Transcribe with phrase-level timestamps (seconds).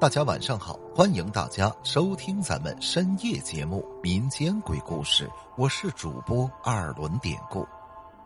[0.00, 5.26] 大家晚上好，欢迎大家收听咱们深夜节目《民间鬼故事》，
[5.58, 7.68] 我是主播二轮典故。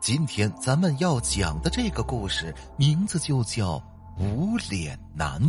[0.00, 3.82] 今天咱们要讲的这个故事名字就叫
[4.16, 5.42] 无脸男。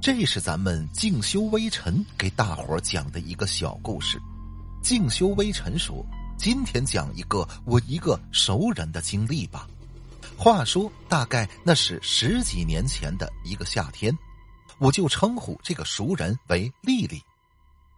[0.00, 4.20] 这是咱们静修微尘给大伙儿讲的一个小故事。
[4.84, 6.06] 静修微尘说
[6.38, 9.66] ：“今天讲一个我一个熟人的经历吧。”
[10.40, 14.16] 话说，大概那是十几年前的一个夏天，
[14.78, 17.20] 我就称呼这个熟人为丽丽。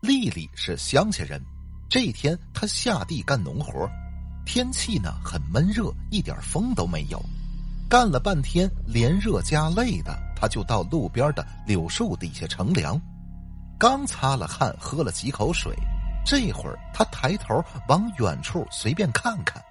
[0.01, 1.39] 丽丽是乡下人，
[1.87, 3.87] 这天她下地干农活，
[4.47, 7.23] 天气呢很闷热，一点风都没有。
[7.91, 12.99] 干了半天，连热加累的，她就到路边的柳树底下乘凉。
[13.79, 15.77] 刚擦了汗，喝了几口水，
[16.25, 19.63] 这会儿她抬头往远处随便看看。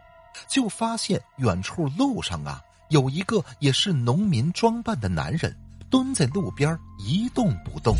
[0.48, 5.56] 就发现远处路上啊，有一个也是农民装扮的男人
[5.90, 7.96] 蹲在路边一动不动。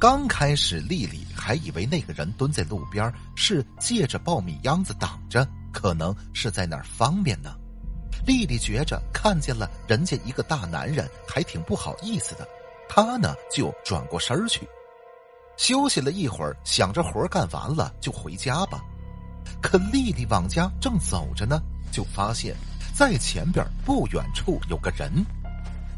[0.00, 7.54] 刚开始，丽丽还以为那个人蹲在路边是借着苞米秧子挡着，可能是在那儿方便呢。
[8.26, 12.48] 丽丽觉着看见了人家一个大男人，还挺不好意思的。
[12.88, 14.66] 她呢就转过身去，
[15.56, 18.82] 休息了一会儿，想着活干完了就回家吧。
[19.62, 21.60] 可丽丽往家正走着呢，
[21.90, 22.54] 就发现，
[22.94, 25.10] 在前边不远处有个人。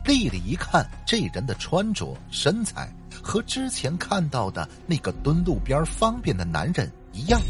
[0.04, 7.40] 丽丽一看，这人的穿着、身材和之前看到的那个蹲路边方便的男人一样。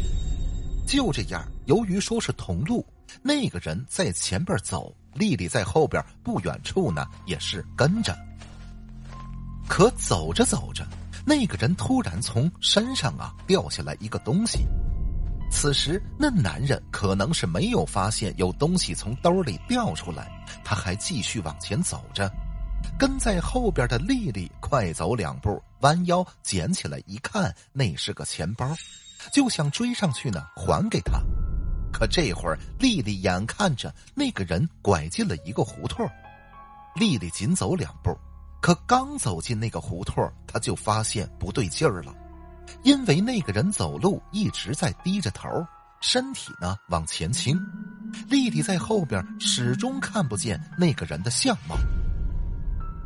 [0.85, 2.85] 就这样，由于说是同路，
[3.23, 8.15] 那个人在前边走，丽丽在后边不远处呢，也是跟着。
[9.67, 10.85] 可走着走着，
[11.25, 14.67] 那个人突然从身上啊掉下来一个东西。
[15.53, 20.29] 此时，那男人可能是没有发现有东西从兜里掉出来，
[20.65, 22.29] 他还继续往前走着。
[22.99, 28.75] 跟在后边的丽丽快走两步，弯腰捡起来一看，那是个钱包，
[29.31, 31.21] 就想追上去呢还给他。
[31.93, 36.05] 可这会儿，丽丽眼看着那个人拐进了一个胡同，
[36.95, 38.13] 丽丽紧走两步，
[38.59, 42.13] 可刚走进那个胡同，她就发现不对劲儿了。
[42.83, 45.47] 因为那个人走路一直在低着头，
[46.01, 47.59] 身体呢往前倾，
[48.27, 51.75] 丽丽在后边始终看不见那个人的相貌。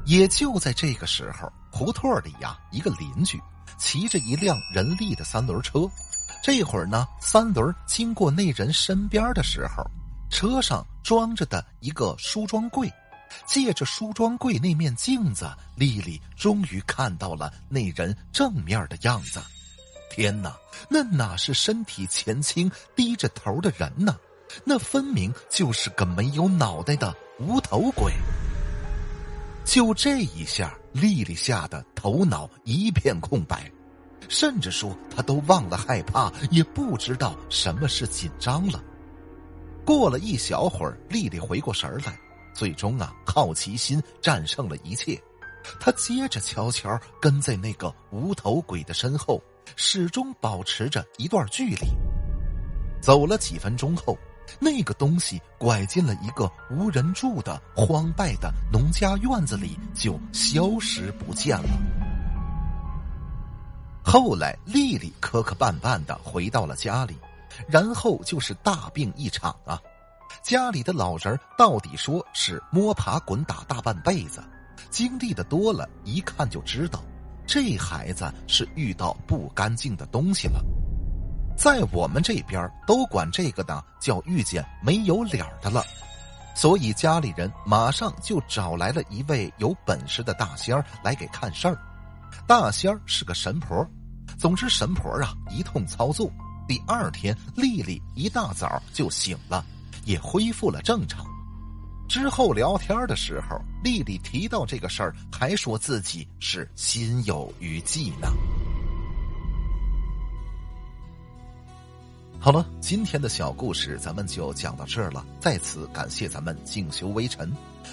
[0.06, 3.40] 也就在这个时候，胡同里呀，一个邻居
[3.78, 5.82] 骑着一辆人力的三轮车，
[6.42, 9.84] 这会儿呢，三轮经过那人身边的时候，
[10.30, 12.92] 车上装着的一个梳妆柜，
[13.46, 19.42] 借着梳妆柜那面镜子，丽丽终于看到了那人正面的样子。
[20.10, 20.56] 天哪，
[20.90, 24.18] 那哪是身体前倾、低着头的人呢？
[24.64, 28.14] 那分明就是个没有脑袋的无头鬼。
[29.66, 33.70] 就这一下，丽丽吓得头脑一片空白，
[34.30, 38.82] 甚至说她都忘了害怕，也不知道什么是紧张了。
[39.86, 42.18] 过了一小会儿，丽丽回过神来，
[42.58, 45.18] 最终啊，好奇心战胜了一切，
[45.80, 49.42] 他接着悄悄跟在那个无头鬼的身后。
[49.76, 51.88] 始终保持着一段距离。
[53.02, 54.18] 走了几分钟后，
[54.60, 61.70] 那个东西拐进了一个无人住的荒败的农家院子里，就消失不见了。
[64.04, 67.18] 后来，丽丽磕磕绊绊的回到了家里，
[67.68, 69.80] 然后就是大病一场啊！
[70.44, 74.44] 家里的老人到底说是摸爬滚打大半辈子，
[74.90, 77.04] 经历的多了，一看就知道。
[77.46, 80.62] 这孩子是遇到不干净的东西了，
[81.58, 85.82] 在我们这边都管这个呢叫遇见没有脸的了，
[86.54, 91.78] 所以家里人马上就找来了一位有本事的大仙儿来给看事儿。
[92.46, 93.88] 大仙儿是个神婆，
[94.38, 96.30] 总之神婆啊一通操作。
[96.68, 99.64] 第二天，丽丽一大早就醒了，
[100.08, 101.26] 也恢复了正常。
[102.08, 108.30] 之后聊天的时候，丽丽提到这个事儿，还说自己是心有余悸呢。
[112.40, 115.26] 好了，今天的小故事咱们就讲到这儿了。
[115.38, 117.52] 再次感谢咱们静修微尘，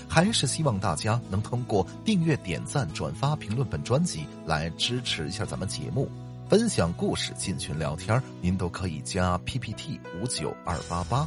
[0.08, 6.08] 还是希望大家能通过订阅、点赞、转发、评论本专辑来支持一下咱们节目，
[6.49, 11.26] 分享故事、进群聊天，您都可以加 PPT 五九二八八。